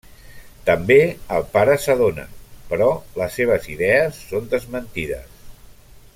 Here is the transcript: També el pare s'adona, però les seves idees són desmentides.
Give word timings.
També 0.69 0.95
el 1.35 1.45
pare 1.57 1.75
s'adona, 1.83 2.25
però 2.71 2.89
les 3.23 3.39
seves 3.41 3.69
idees 3.77 4.23
són 4.33 4.49
desmentides. 4.55 5.41